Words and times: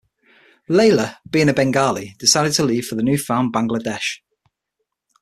Laila, 0.67 1.19
being 1.29 1.47
a 1.47 1.53
Bengali, 1.53 2.15
decided 2.17 2.53
to 2.53 2.63
leave 2.63 2.87
for 2.87 2.95
the 2.95 3.03
new-found 3.03 3.53
Bangladesh. 3.53 4.17